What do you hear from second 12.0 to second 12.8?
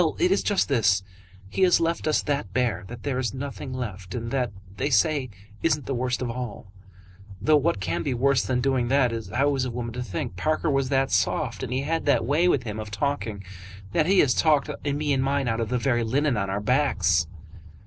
that way with him